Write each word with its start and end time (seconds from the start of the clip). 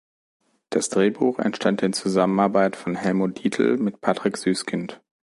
Das 0.71 0.89
Drehbuch 0.89 1.37
entstand 1.37 1.83
in 1.83 1.93
Zusammenarbeit 1.93 2.75
von 2.75 2.95
Helmut 2.95 3.43
Dietl 3.43 3.77
mit 3.77 4.01
Patrick 4.01 4.35
Süskind. 4.37 4.99